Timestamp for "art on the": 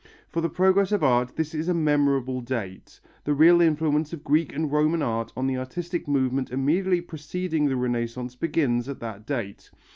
5.03-5.57